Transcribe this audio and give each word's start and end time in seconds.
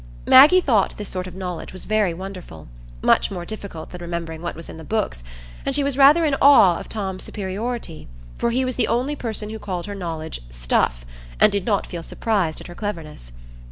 Maggie 0.25 0.61
thought 0.61 0.97
this 0.97 1.07
sort 1.09 1.27
of 1.27 1.35
knowledge 1.35 1.71
was 1.71 1.85
very 1.85 2.11
wonderful,—much 2.11 3.29
more 3.29 3.45
difficult 3.45 3.91
than 3.91 4.01
remembering 4.01 4.41
what 4.41 4.55
was 4.55 4.67
in 4.67 4.77
the 4.77 4.83
books; 4.83 5.23
and 5.63 5.75
she 5.75 5.83
was 5.83 5.95
rather 5.95 6.25
in 6.25 6.33
awe 6.41 6.79
of 6.79 6.89
Tom's 6.89 7.23
superiority, 7.23 8.07
for 8.35 8.49
he 8.49 8.65
was 8.65 8.77
the 8.77 8.87
only 8.87 9.15
person 9.15 9.51
who 9.51 9.59
called 9.59 9.85
her 9.85 9.93
knowledge 9.93 10.41
"stuff," 10.49 11.05
and 11.39 11.51
did 11.51 11.65
not 11.67 11.85
feel 11.85 12.01
surprised 12.01 12.59
at 12.59 12.65
her 12.65 12.73
cleverness. 12.73 13.31